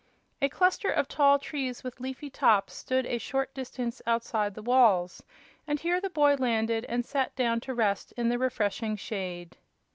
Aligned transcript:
A 0.41 0.49
cluster 0.49 0.89
of 0.89 1.07
tall 1.07 1.37
trees 1.37 1.83
with 1.83 1.99
leafy 1.99 2.31
tops 2.31 2.73
stood 2.73 3.05
a 3.05 3.19
short 3.19 3.53
distance 3.53 4.01
outside 4.07 4.55
the 4.55 4.63
walls, 4.63 5.21
and 5.67 5.79
here 5.79 6.01
the 6.01 6.09
boy 6.09 6.33
landed 6.39 6.85
and 6.89 7.05
sat 7.05 7.35
down 7.35 7.59
to 7.59 7.73
rest 7.75 8.11
in 8.17 8.29
the 8.29 8.39
refreshing 8.39 8.95
shade. 8.95 9.57